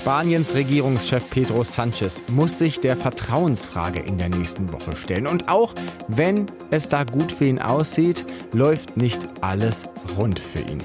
Spaniens 0.00 0.54
Regierungschef 0.54 1.28
Pedro 1.30 1.64
Sanchez 1.64 2.24
muss 2.28 2.58
sich 2.58 2.80
der 2.80 2.96
Vertrauensfrage 2.96 4.00
in 4.00 4.18
der 4.18 4.28
nächsten 4.28 4.72
Woche 4.72 4.96
stellen. 4.96 5.26
Und 5.26 5.48
auch 5.48 5.74
wenn 6.08 6.46
es 6.70 6.88
da 6.88 7.04
gut 7.04 7.32
für 7.32 7.46
ihn 7.46 7.58
aussieht, 7.58 8.24
läuft 8.52 8.96
nicht 8.96 9.28
alles 9.40 9.84
rund 10.16 10.38
für 10.38 10.60
ihn. 10.60 10.82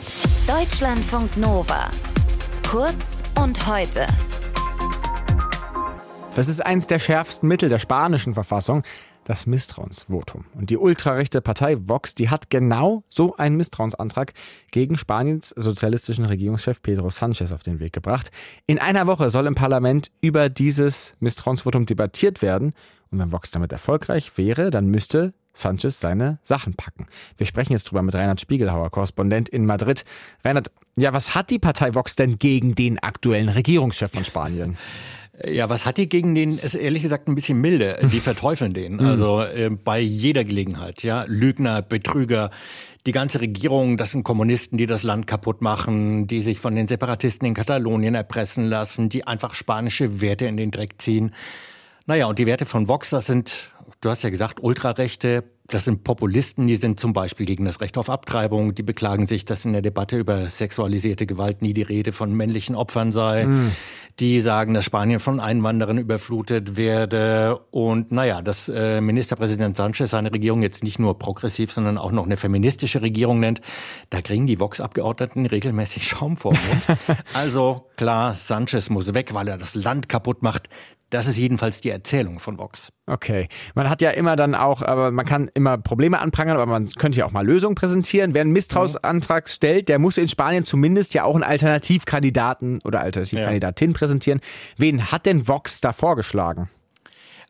Deutschlandfunk 0.48 1.38
Nova. 1.38 1.90
Kurz 2.70 3.24
und 3.42 3.68
heute. 3.68 4.08
Das 6.36 6.50
ist 6.50 6.66
eins 6.66 6.86
der 6.86 7.00
schärfsten 7.00 7.48
Mittel 7.48 7.70
der 7.70 7.80
spanischen 7.80 8.34
Verfassung, 8.34 8.84
das 9.24 9.48
Misstrauensvotum. 9.48 10.44
Und 10.54 10.70
die 10.70 10.76
ultrarechte 10.76 11.40
Partei 11.40 11.78
Vox, 11.88 12.14
die 12.14 12.30
hat 12.30 12.50
genau 12.50 13.06
so 13.08 13.38
einen 13.38 13.56
Misstrauensantrag 13.56 14.34
gegen 14.70 14.98
Spaniens 14.98 15.54
sozialistischen 15.56 16.26
Regierungschef 16.26 16.82
Pedro 16.82 17.10
Sanchez 17.10 17.54
auf 17.54 17.64
den 17.64 17.80
Weg 17.80 17.94
gebracht. 17.94 18.32
In 18.68 18.80
einer 18.80 19.08
Woche 19.08 19.30
soll 19.30 19.48
im 19.48 19.56
Parlament 19.56 20.12
über 20.20 20.50
dieses 20.50 21.16
Misstrauensvotum 21.22 21.86
debattiert 21.86 22.42
werden. 22.42 22.74
Und 23.12 23.20
wenn 23.20 23.32
Vox 23.32 23.52
damit 23.52 23.72
erfolgreich 23.72 24.38
wäre, 24.38 24.72
dann 24.72 24.88
müsste 24.88 25.34
Sanchez 25.54 26.02
seine 26.02 26.40
Sachen 26.44 26.74
packen. 26.74 27.08
Wir 27.38 27.46
sprechen 27.46 27.72
jetzt 27.72 27.86
drüber 27.86 28.02
mit 28.02 28.14
Reinhard 28.14 28.42
Spiegelhauer, 28.42 28.92
Korrespondent 28.92 29.48
in 29.48 29.66
Madrid. 29.66 30.04
Reinhard, 30.44 30.70
ja, 30.98 31.14
was 31.14 31.34
hat 31.34 31.50
die 31.50 31.60
Partei 31.60 31.96
Vox 31.96 32.18
denn 32.18 32.38
gegen 32.38 32.76
den 32.76 33.00
aktuellen 33.00 33.48
Regierungschef 33.48 34.12
von 34.12 34.26
Spanien? 34.26 34.78
Ja, 35.44 35.70
was 35.70 35.86
hat 35.86 35.98
die 35.98 36.08
gegen 36.08 36.34
den? 36.34 36.58
Ist 36.58 36.76
ehrlich 36.76 37.04
gesagt 37.04 37.28
ein 37.28 37.36
bisschen 37.36 37.60
milde. 37.60 37.98
Die 38.12 38.20
verteufeln 38.20 38.74
den. 38.74 38.94
Mhm. 38.94 39.06
Also 39.06 39.42
äh, 39.42 39.70
bei 39.70 40.00
jeder 40.00 40.44
Gelegenheit. 40.44 41.04
Ja, 41.04 41.26
Lügner, 41.28 41.82
Betrüger. 41.82 42.52
Die 43.06 43.12
ganze 43.12 43.42
Regierung, 43.42 43.98
das 43.98 44.14
sind 44.14 44.24
Kommunisten, 44.24 44.78
die 44.78 44.88
das 44.88 45.04
Land 45.04 45.28
kaputt 45.28 45.62
machen, 45.62 46.26
die 46.26 46.42
sich 46.42 46.60
von 46.60 46.74
den 46.74 46.88
Separatisten 46.88 47.48
in 47.48 47.54
Katalonien 47.54 48.16
erpressen 48.16 48.66
lassen, 48.66 49.10
die 49.10 49.28
einfach 49.28 49.54
spanische 49.54 50.22
Werte 50.22 50.46
in 50.46 50.58
den 50.58 50.72
Dreck 50.72 50.96
ziehen. 50.98 51.32
Naja, 52.08 52.28
und 52.28 52.40
die 52.40 52.46
Werte 52.46 52.66
von 52.66 52.88
Vox, 52.88 53.10
das 53.10 53.26
sind, 53.26 53.72
du 54.02 54.10
hast 54.10 54.24
ja 54.24 54.30
gesagt, 54.30 54.62
Ultrarechte, 54.62 55.44
das 55.68 55.86
sind 55.86 56.04
Populisten, 56.04 56.68
die 56.68 56.76
sind 56.76 57.00
zum 57.00 57.14
Beispiel 57.14 57.48
gegen 57.48 57.66
das 57.66 57.82
Recht 57.82 57.98
auf 57.98 58.10
Abtreibung, 58.10 58.76
die 58.76 58.84
beklagen 58.84 59.26
sich, 59.26 59.46
dass 59.46 59.66
in 59.66 59.74
der 59.74 59.82
Debatte 59.82 60.18
über 60.18 60.48
sexualisierte 60.48 61.26
Gewalt 61.26 61.64
nie 61.64 61.74
die 61.74 61.82
Rede 61.82 62.12
von 62.12 62.34
männlichen 62.34 62.76
Opfern 62.76 63.12
sei. 63.12 63.46
Mhm. 63.46 63.72
Die 64.20 64.42
sagen, 64.42 64.76
dass 64.76 64.86
Spanien 64.86 65.20
von 65.20 65.40
Einwanderern 65.40 65.98
überflutet 65.98 66.78
werde. 66.78 67.60
Und 67.72 68.12
naja, 68.12 68.42
dass 68.42 68.70
äh, 68.70 69.02
Ministerpräsident 69.02 69.76
Sanchez 69.76 70.12
seine 70.12 70.32
Regierung 70.32 70.62
jetzt 70.62 70.84
nicht 70.84 71.00
nur 71.00 71.18
progressiv, 71.18 71.74
sondern 71.74 71.98
auch 71.98 72.12
noch 72.12 72.26
eine 72.26 72.38
feministische 72.38 73.02
Regierung 73.02 73.40
nennt, 73.40 73.62
da 74.12 74.22
kriegen 74.22 74.46
die 74.46 74.60
Vox-Abgeordneten 74.60 75.48
regelmäßig 75.48 76.08
Schaum 76.08 76.38
vor 76.38 76.54
Mund. 76.54 77.00
also 77.34 77.88
klar, 77.98 78.36
Sanchez 78.36 78.90
muss 78.90 79.14
weg, 79.16 79.34
weil 79.34 79.48
er 79.48 79.58
das 79.58 79.74
Land 79.74 80.10
kaputt 80.10 80.44
macht. 80.44 80.70
Das 81.10 81.28
ist 81.28 81.38
jedenfalls 81.38 81.82
die 81.82 81.90
Erzählung 81.90 82.40
von 82.40 82.58
Vox. 82.58 82.92
Okay. 83.06 83.48
Man 83.76 83.90
hat 83.90 84.02
ja 84.02 84.10
immer 84.10 84.36
dann 84.36 84.56
auch, 84.56 84.82
aber 84.82 85.12
man 85.12 85.26
kann 85.26 85.50
immer 85.54 85.78
Probleme 85.78 86.20
anprangern, 86.20 86.56
aber 86.58 86.66
man 86.66 86.90
könnte 86.90 87.20
ja 87.20 87.26
auch 87.26 87.32
mal 87.32 87.46
Lösungen 87.46 87.76
präsentieren. 87.76 88.34
Wer 88.34 88.42
einen 88.42 88.52
Misstrauensantrag 88.52 89.48
stellt, 89.48 89.88
der 89.88 90.00
muss 90.00 90.18
in 90.18 90.28
Spanien 90.28 90.64
zumindest 90.64 91.14
ja 91.14 91.24
auch 91.24 91.36
einen 91.36 91.44
Alternativkandidaten 91.44 92.80
oder 92.84 93.02
Alternativkandidatin 93.02 93.92
ja. 93.92 93.98
präsentieren. 93.98 94.42
Wen 94.78 95.12
hat 95.12 95.26
denn 95.26 95.48
Vox 95.48 95.80
da 95.80 95.94
vorgeschlagen? 95.94 96.70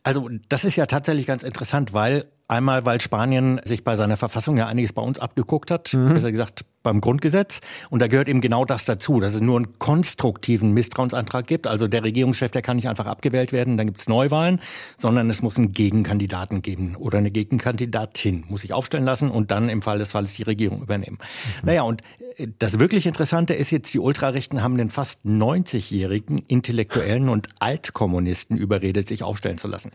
Also 0.03 0.29
das 0.49 0.65
ist 0.65 0.75
ja 0.75 0.85
tatsächlich 0.85 1.25
ganz 1.25 1.41
interessant, 1.41 1.93
weil 1.93 2.25
einmal, 2.47 2.85
weil 2.85 3.01
Spanien 3.01 3.59
sich 3.65 3.83
bei 3.83 3.95
seiner 3.95 4.17
Verfassung 4.17 4.57
ja 4.57 4.67
einiges 4.67 4.93
bei 4.93 5.01
uns 5.01 5.19
abgeguckt 5.19 5.71
hat, 5.71 5.93
mhm. 5.93 6.13
besser 6.13 6.31
gesagt 6.31 6.65
beim 6.85 7.01
Grundgesetz. 7.01 7.59
Und 7.89 7.99
da 8.01 8.07
gehört 8.07 8.29
eben 8.29 8.41
genau 8.41 8.63
das 8.63 8.85
dazu, 8.85 9.19
dass 9.19 9.33
es 9.33 9.41
nur 9.41 9.57
einen 9.57 9.79
konstruktiven 9.79 10.71
Misstrauensantrag 10.71 11.47
gibt. 11.47 11.67
Also 11.67 11.88
der 11.88 12.03
Regierungschef, 12.03 12.51
der 12.51 12.61
kann 12.61 12.77
nicht 12.77 12.88
einfach 12.88 13.07
abgewählt 13.07 13.51
werden, 13.51 13.75
dann 13.75 13.88
gibt 13.88 13.99
es 13.99 14.07
Neuwahlen, 14.07 14.61
sondern 14.97 15.29
es 15.29 15.41
muss 15.41 15.57
einen 15.57 15.73
Gegenkandidaten 15.73 16.61
geben 16.61 16.95
oder 16.95 17.17
eine 17.17 17.31
Gegenkandidatin, 17.31 18.45
muss 18.47 18.61
sich 18.61 18.71
aufstellen 18.71 19.03
lassen 19.03 19.29
und 19.29 19.51
dann 19.51 19.67
im 19.67 19.81
Fall 19.81 19.97
des 19.97 20.12
Falles 20.12 20.35
die 20.35 20.44
Regierung 20.44 20.81
übernehmen. 20.81 21.17
Mhm. 21.17 21.66
Naja, 21.66 21.81
und 21.81 22.01
äh, 22.38 22.47
das 22.59 22.79
wirklich 22.79 23.07
Interessante 23.07 23.56
ist 23.56 23.72
jetzt, 23.72 23.91
die 23.94 24.00
Ultrarechten 24.00 24.62
haben 24.62 24.77
den 24.77 24.91
fast 24.91 25.25
90-jährigen 25.25 26.38
Intellektuellen 26.38 27.29
und 27.29 27.50
Altkommunisten 27.59 28.57
überredet, 28.57 29.07
sich 29.07 29.23
aufstellen 29.23 29.57
zu 29.57 29.67
lassen. 29.67 29.91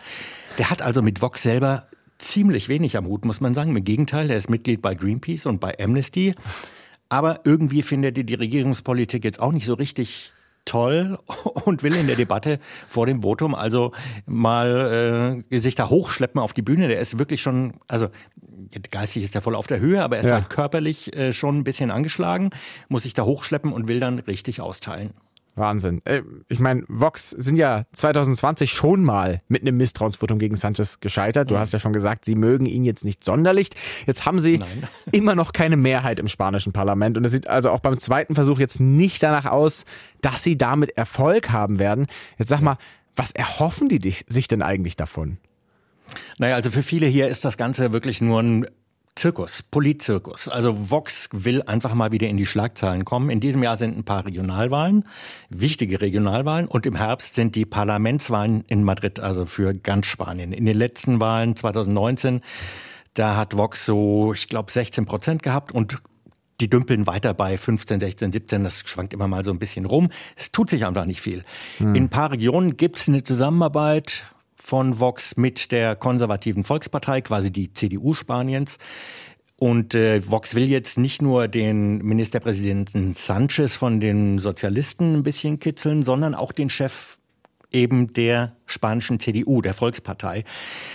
Der 0.59 0.71
hat 0.71 0.82
also 0.82 1.03
mit 1.03 1.22
Vox 1.22 1.43
selber 1.43 1.87
ziemlich 2.20 2.69
wenig 2.69 2.97
am 2.97 3.06
Hut, 3.06 3.25
muss 3.25 3.41
man 3.41 3.54
sagen. 3.54 3.75
Im 3.75 3.84
Gegenteil, 3.84 4.31
er 4.31 4.36
ist 4.36 4.50
Mitglied 4.50 4.82
bei 4.82 4.94
Greenpeace 4.94 5.47
und 5.47 5.60
bei 5.60 5.78
Amnesty. 5.78 6.34
Aber 7.08 7.41
irgendwie 7.44 7.82
findet 7.82 8.16
er 8.16 8.25
die 8.25 8.34
Regierungspolitik 8.34 9.25
jetzt 9.25 9.41
auch 9.41 9.53
nicht 9.53 9.66
so 9.66 9.75
richtig 9.75 10.32
toll 10.64 11.19
und 11.64 11.82
will 11.82 11.97
in 11.97 12.06
der 12.06 12.16
Debatte 12.16 12.60
vor 12.86 13.06
dem 13.06 13.22
Votum 13.22 13.54
also 13.54 13.92
mal 14.26 15.42
äh, 15.50 15.58
sich 15.58 15.75
da 15.75 15.88
hochschleppen 15.88 16.41
auf 16.41 16.53
die 16.53 16.62
Bühne. 16.62 16.88
Der 16.88 17.00
ist 17.00 17.19
wirklich 17.19 17.42
schon, 17.42 17.72
also 17.88 18.08
geistig 18.91 19.25
ist 19.25 19.34
er 19.34 19.42
voll 19.42 19.56
auf 19.56 19.66
der 19.66 19.81
Höhe, 19.81 20.02
aber 20.02 20.16
er 20.16 20.22
ist 20.22 20.28
ja. 20.28 20.34
halt 20.37 20.50
körperlich 20.50 21.16
äh, 21.16 21.32
schon 21.32 21.58
ein 21.58 21.64
bisschen 21.64 21.91
angeschlagen, 21.91 22.50
muss 22.88 23.02
sich 23.04 23.14
da 23.14 23.25
hochschleppen 23.25 23.72
und 23.72 23.88
will 23.88 24.00
dann 24.00 24.19
richtig 24.20 24.60
austeilen. 24.60 25.10
Wahnsinn. 25.56 26.00
Äh, 26.05 26.22
ich 26.49 26.61
meine, 26.61 26.84
Vox 26.88 27.31
sind 27.31 27.56
ja 27.56 27.84
2020 27.93 28.71
schon 28.71 29.05
mal 29.05 29.43
mit 29.49 29.62
einem 29.62 29.77
Misstrauensvotum 29.77 30.38
gegen 30.38 30.56
Sanchez 30.56 31.00
gescheitert. 31.00 31.50
Du 31.50 31.59
hast 31.59 31.72
ja 31.72 31.78
schon 31.78 31.93
gesagt, 31.93 32.25
sie 32.25 32.34
mögen 32.34 32.66
ihn 32.66 32.84
jetzt 32.84 33.05
nicht 33.05 33.25
sonderlich. 33.25 33.69
Jetzt 34.06 34.27
haben 34.27 34.41
sie 34.41 34.59
Nein. 34.59 34.88
immer 35.12 35.34
noch 35.34 35.53
keine 35.53 35.77
Mehrheit 35.77 36.21
im 36.21 36.28
spanischen 36.28 36.72
Parlament 36.72 37.16
und 37.16 37.25
es 37.25 37.33
sieht 37.33 37.49
also 37.49 37.71
auch 37.71 37.81
beim 37.81 37.99
zweiten 37.99 38.34
Versuch 38.34 38.59
jetzt 38.59 38.81
nicht 38.81 39.22
danach 39.22 39.47
aus, 39.47 39.84
dass 40.21 40.43
sie 40.43 40.56
damit 40.56 40.97
Erfolg 40.97 41.50
haben 41.50 41.78
werden. 41.78 42.06
Jetzt 42.38 42.49
sag 42.49 42.61
mal, 42.61 42.78
was 43.17 43.32
erhoffen 43.32 43.88
die 43.88 44.15
sich 44.27 44.49
denn 44.49 44.62
eigentlich 44.62 44.97
davon? 44.97 45.38
Naja, 46.38 46.56
also 46.56 46.71
für 46.71 46.82
viele 46.82 47.06
hier 47.06 47.28
ist 47.28 47.44
das 47.44 47.56
Ganze 47.56 47.93
wirklich 47.93 48.21
nur 48.21 48.41
ein 48.43 48.67
Zirkus, 49.20 49.62
Politzirkus. 49.62 50.48
Also 50.48 50.88
Vox 50.88 51.28
will 51.32 51.60
einfach 51.64 51.92
mal 51.92 52.10
wieder 52.10 52.26
in 52.26 52.38
die 52.38 52.47
Schlagzeilen 52.47 53.04
kommen. 53.04 53.28
In 53.28 53.38
diesem 53.38 53.62
Jahr 53.62 53.76
sind 53.76 53.94
ein 53.94 54.04
paar 54.04 54.25
Regionalwahlen, 54.25 55.04
wichtige 55.50 56.00
Regionalwahlen 56.00 56.66
und 56.66 56.86
im 56.86 56.94
Herbst 56.94 57.34
sind 57.34 57.54
die 57.54 57.66
Parlamentswahlen 57.66 58.64
in 58.69 58.82
Madrid, 58.82 59.20
also 59.20 59.44
für 59.44 59.75
ganz 59.75 60.06
Spanien. 60.06 60.54
In 60.54 60.64
den 60.64 60.75
letzten 60.75 61.20
Wahlen 61.20 61.54
2019, 61.54 62.41
da 63.12 63.36
hat 63.36 63.54
Vox 63.54 63.84
so, 63.84 64.32
ich 64.32 64.48
glaube, 64.48 64.72
16 64.72 65.04
Prozent 65.04 65.42
gehabt 65.42 65.70
und 65.70 65.98
die 66.60 66.70
dümpeln 66.70 67.06
weiter 67.06 67.34
bei 67.34 67.58
15, 67.58 68.00
16, 68.00 68.32
17. 68.32 68.64
Das 68.64 68.81
schwankt 68.87 69.12
immer 69.12 69.28
mal 69.28 69.44
so 69.44 69.50
ein 69.50 69.58
bisschen 69.58 69.84
rum. 69.84 70.08
Es 70.34 70.50
tut 70.50 70.70
sich 70.70 70.87
einfach 70.87 71.04
nicht 71.04 71.20
viel. 71.20 71.44
Hm. 71.76 71.94
In 71.94 72.04
ein 72.04 72.08
paar 72.08 72.31
Regionen 72.32 72.78
gibt 72.78 72.97
es 72.97 73.06
eine 73.06 73.22
Zusammenarbeit 73.22 74.25
von 74.60 75.00
Vox 75.00 75.37
mit 75.37 75.72
der 75.72 75.97
konservativen 75.97 76.65
Volkspartei, 76.65 77.21
quasi 77.21 77.50
die 77.50 77.72
CDU 77.72 78.15
Spaniens. 78.15 78.78
Und 79.59 79.94
äh, 79.94 80.22
Vox 80.28 80.54
will 80.54 80.69
jetzt 80.69 80.97
nicht 80.97 81.21
nur 81.21 81.47
den 81.47 81.98
Ministerpräsidenten 81.98 83.12
Sanchez 83.12 83.76
von 83.76 84.00
den 84.00 84.38
Sozialisten 84.38 85.16
ein 85.16 85.22
bisschen 85.22 85.59
kitzeln, 85.59 86.03
sondern 86.03 86.34
auch 86.34 86.53
den 86.53 86.70
Chef 86.70 87.19
eben 87.72 88.12
der 88.12 88.56
spanischen 88.66 89.20
CDU, 89.20 89.60
der 89.62 89.75
Volkspartei. 89.75 90.44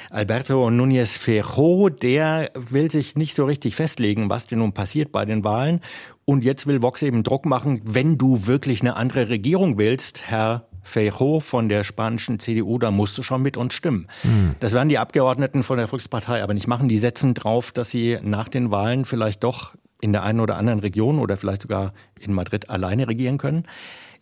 Alberto 0.10 0.68
Núñez 0.68 1.18
Ferro, 1.18 1.90
der 1.90 2.52
will 2.56 2.90
sich 2.92 3.16
nicht 3.16 3.36
so 3.36 3.46
richtig 3.46 3.76
festlegen, 3.76 4.30
was 4.30 4.48
denn 4.48 4.60
nun 4.60 4.74
passiert 4.74 5.12
bei 5.12 5.26
den 5.26 5.44
Wahlen. 5.44 5.82
Und 6.26 6.44
jetzt 6.44 6.68
will 6.68 6.82
Vox 6.82 7.02
eben 7.02 7.24
Druck 7.24 7.46
machen, 7.46 7.82
wenn 7.84 8.18
du 8.18 8.48
wirklich 8.48 8.82
eine 8.82 8.96
andere 8.96 9.30
Regierung 9.30 9.78
willst, 9.78 10.24
Herr 10.28 10.68
Feijóo 10.86 11.40
von 11.40 11.68
der 11.68 11.84
spanischen 11.84 12.40
CDU, 12.40 12.78
da 12.78 12.92
musst 12.92 13.18
du 13.18 13.24
schon 13.24 13.42
mit 13.42 13.58
uns 13.58 13.74
stimmen. 13.74 14.08
Mhm. 14.24 14.56
Das 14.60 14.74
werden 14.74 14.90
die 14.90 14.98
Abgeordneten 14.98 15.64
von 15.64 15.78
der 15.78 15.88
Volkspartei 15.88 16.42
aber 16.42 16.54
nicht 16.54 16.68
machen. 16.68 16.88
Die 16.88 16.98
setzen 16.98 17.34
drauf, 17.34 17.72
dass 17.72 17.90
sie 17.90 18.20
nach 18.22 18.48
den 18.48 18.72
Wahlen 18.72 19.06
vielleicht 19.06 19.44
doch 19.44 19.74
in 20.02 20.14
der 20.14 20.24
einen 20.24 20.40
oder 20.40 20.58
anderen 20.58 20.80
Region 20.80 21.20
oder 21.20 21.38
vielleicht 21.38 21.64
sogar 21.64 21.94
in 22.20 22.34
Madrid 22.34 22.70
alleine 22.70 23.08
regieren 23.08 23.38
können. 23.38 23.64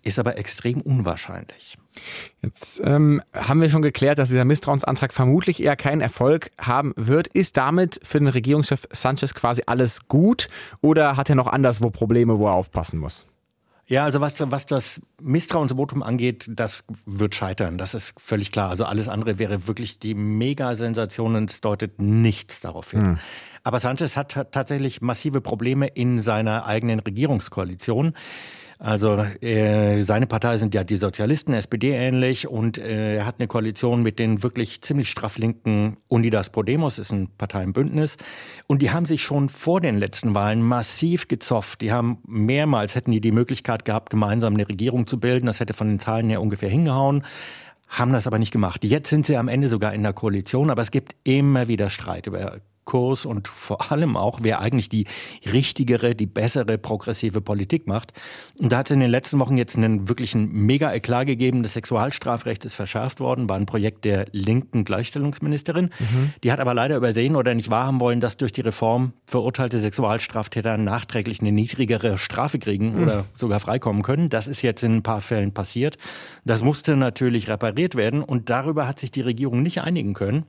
Ist 0.06 0.20
aber 0.20 0.38
extrem 0.38 0.82
unwahrscheinlich. 0.82 1.78
Jetzt 2.42 2.82
ähm, 2.84 3.22
haben 3.34 3.62
wir 3.62 3.70
schon 3.70 3.82
geklärt, 3.82 4.18
dass 4.18 4.30
dieser 4.30 4.44
Misstrauensantrag 4.44 5.14
vermutlich 5.14 5.64
eher 5.64 5.78
keinen 5.78 6.02
Erfolg 6.02 6.52
haben 6.60 6.94
wird. 6.98 7.28
Ist 7.30 7.56
damit 7.56 8.02
für 8.04 8.20
den 8.20 8.28
Regierungschef 8.28 8.86
Sanchez 8.92 9.34
quasi 9.34 9.64
alles 9.66 10.08
gut 10.10 10.50
oder 10.82 11.16
hat 11.16 11.30
er 11.30 11.36
noch 11.36 11.48
anderswo 11.48 11.90
Probleme, 11.90 12.38
wo 12.38 12.48
er 12.48 12.54
aufpassen 12.54 13.00
muss? 13.00 13.26
Ja, 13.86 14.06
also 14.06 14.22
was, 14.22 14.36
was 14.40 14.66
das 14.66 15.02
Misstrauensvotum 15.22 16.04
angeht, 16.04 16.46
das 16.50 16.86
wird 17.06 17.36
scheitern. 17.36 17.78
Das 17.78 17.94
ist 17.94 18.14
völlig 18.20 18.52
klar. 18.52 18.70
Also 18.70 18.86
alles 18.86 19.10
andere 19.10 19.40
wäre 19.40 19.68
wirklich 19.68 20.00
die 20.00 20.16
Mega-Sensation 20.16 21.36
und 21.36 21.52
es 21.52 21.62
deutet 21.62 22.00
nichts 22.02 22.62
darauf 22.62 22.92
hin. 22.92 23.02
Mhm. 23.02 23.20
Aber 23.64 23.80
Sanchez 23.80 24.16
hat 24.16 24.52
tatsächlich 24.52 25.02
massive 25.02 25.42
Probleme 25.42 25.88
in 25.88 26.22
seiner 26.22 26.66
eigenen 26.66 27.00
Regierungskoalition. 27.00 28.14
Also 28.80 29.18
äh, 29.42 30.02
seine 30.02 30.28
Partei 30.28 30.58
sind 30.58 30.74
ja 30.74 30.84
die 30.84 30.96
Sozialisten, 30.96 31.54
SPD 31.54 31.92
ähnlich, 31.92 32.48
und 32.48 32.78
äh, 32.78 33.18
er 33.18 33.26
hat 33.26 33.36
eine 33.40 33.48
Koalition 33.48 34.04
mit 34.04 34.20
den 34.20 34.44
wirklich 34.44 34.82
ziemlich 34.82 35.10
straff 35.10 35.38
linken 35.38 35.98
Unidas 36.08 36.50
Podemos, 36.50 37.00
ist 37.00 37.12
ein 37.12 37.30
Parteienbündnis. 37.38 38.18
Und 38.68 38.82
die 38.82 38.92
haben 38.92 39.06
sich 39.06 39.24
schon 39.24 39.50
vor 39.50 39.82
den 39.82 39.98
letzten 39.98 40.36
Wahlen 40.36 40.62
massiv 40.62 41.28
gezofft. 41.28 41.82
Die 41.82 41.92
haben 41.92 42.20
mehrmals, 42.28 42.96
hätten 42.96 43.12
die 43.12 43.22
die 43.22 43.32
Möglichkeit 43.32 43.86
gehabt, 43.86 44.10
gemeinsam 44.10 44.54
eine 44.54 44.68
Regierung 44.68 45.08
zu 45.08 45.20
bilden. 45.20 45.46
Das 45.46 45.60
hätte 45.60 45.74
von 45.74 45.88
den 45.88 46.00
Zahlen 46.00 46.30
her 46.30 46.42
ungefähr 46.42 46.70
hingehauen 46.70 47.24
haben 47.94 48.12
das 48.12 48.26
aber 48.26 48.40
nicht 48.40 48.52
gemacht. 48.52 48.84
Jetzt 48.84 49.10
sind 49.10 49.24
sie 49.24 49.38
am 49.38 49.48
Ende 49.48 49.68
sogar 49.68 49.94
in 49.94 50.02
der 50.02 50.14
Koalition, 50.14 50.72
aber 50.72 50.82
es 50.82 50.90
gibt 50.90 51.16
immer 51.24 51.68
wieder 51.68 51.92
Streit 51.92 52.26
über 52.26 52.60
Kurs 52.86 53.26
und 53.26 53.48
vor 53.48 53.92
allem 53.92 54.18
auch, 54.18 54.40
wer 54.42 54.60
eigentlich 54.60 54.90
die 54.90 55.06
richtigere, 55.52 56.16
die 56.16 56.26
bessere 56.26 56.78
progressive 56.78 57.42
Politik 57.42 57.88
macht. 57.88 58.14
Und 58.60 58.72
da 58.72 58.78
hat 58.80 58.88
es 58.88 58.92
in 58.92 59.00
den 59.00 59.10
letzten 59.10 59.40
Wochen 59.40 59.58
jetzt 59.58 59.78
einen 59.78 60.10
wirklichen 60.10 60.52
Mega-Eklat 60.52 61.28
gegeben. 61.28 61.64
Das 61.64 61.74
Sexualstrafrecht 61.74 62.66
ist 62.66 62.76
verschärft 62.76 63.20
worden, 63.20 63.50
war 63.50 63.58
ein 63.58 63.66
Projekt 63.66 64.06
der 64.06 64.26
linken 64.32 64.84
Gleichstellungsministerin. 64.84 65.90
Mhm. 66.00 66.34
Die 66.44 66.52
hat 66.52 66.60
aber 66.60 66.74
leider 66.74 66.98
übersehen 66.98 67.36
oder 67.36 67.56
nicht 67.56 67.70
wahrhaben 67.70 68.00
wollen, 68.00 68.20
dass 68.20 68.38
durch 68.38 68.52
die 68.52 68.62
Reform 68.62 69.14
verurteilte 69.26 69.80
Sexualstraftäter 69.80 70.78
nachträglich 70.78 71.42
eine 71.42 71.52
niedrigere 71.52 72.18
Strafe 72.18 72.60
kriegen 72.60 72.96
mhm. 72.96 73.04
oder 73.04 73.26
sogar 73.34 73.60
freikommen 73.60 74.04
können. 74.04 74.30
Das 74.30 74.48
ist 74.48 74.62
jetzt 74.62 74.84
in 74.84 74.98
ein 74.98 75.04
paar 75.04 75.22
Fällen 75.22 75.54
passiert. 75.54 75.98
Das 76.46 76.64
musste 76.64 76.96
natürlich 76.96 77.50
repariert 77.50 77.96
werden 77.96 78.24
und 78.24 78.50
darüber 78.50 78.88
hat 78.88 79.00
sich 79.00 79.12
die 79.12 79.22
Regierung 79.22 79.62
nicht 79.64 79.82
einigen 79.82 80.14
können. 80.14 80.46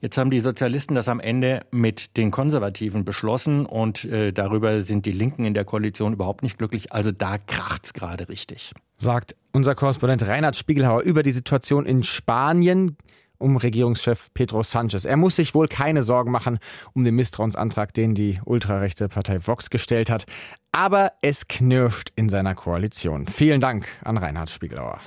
Jetzt 0.00 0.16
haben 0.16 0.30
die 0.30 0.40
Sozialisten 0.40 0.94
das 0.94 1.08
am 1.08 1.18
Ende 1.18 1.60
mit 1.70 2.16
den 2.16 2.30
Konservativen 2.30 3.04
beschlossen 3.04 3.66
und 3.66 4.04
äh, 4.04 4.32
darüber 4.32 4.82
sind 4.82 5.06
die 5.06 5.12
Linken 5.12 5.44
in 5.44 5.54
der 5.54 5.64
Koalition 5.64 6.12
überhaupt 6.12 6.42
nicht 6.42 6.58
glücklich. 6.58 6.92
Also 6.92 7.10
da 7.10 7.38
kracht's 7.38 7.92
gerade 7.92 8.28
richtig. 8.28 8.72
Sagt 8.96 9.34
unser 9.52 9.74
Korrespondent 9.74 10.26
Reinhard 10.26 10.56
Spiegelhauer 10.56 11.02
über 11.02 11.22
die 11.22 11.32
Situation 11.32 11.84
in 11.84 12.04
Spanien 12.04 12.96
um 13.38 13.56
Regierungschef 13.56 14.28
Pedro 14.34 14.62
Sanchez. 14.62 15.04
Er 15.04 15.16
muss 15.16 15.36
sich 15.36 15.54
wohl 15.54 15.68
keine 15.68 16.02
Sorgen 16.02 16.30
machen 16.30 16.58
um 16.92 17.04
den 17.04 17.14
Misstrauensantrag, 17.14 17.94
den 17.94 18.14
die 18.14 18.40
ultrarechte 18.44 19.08
Partei 19.08 19.38
Vox 19.44 19.70
gestellt 19.70 20.10
hat. 20.10 20.26
Aber 20.72 21.12
es 21.22 21.48
knirscht 21.48 22.10
in 22.14 22.28
seiner 22.28 22.54
Koalition. 22.54 23.26
Vielen 23.26 23.60
Dank 23.60 23.86
an 24.04 24.16
Reinhard 24.16 24.50
Spiegelhauer. 24.50 24.98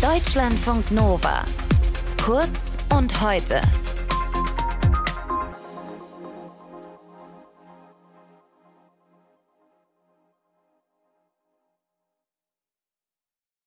Deutschlandfunk 0.00 0.90
Nova. 0.90 1.44
Kurz 2.22 2.76
und 2.90 3.22
heute. 3.22 3.62